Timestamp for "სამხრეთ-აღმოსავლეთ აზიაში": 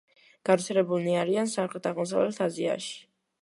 1.51-2.99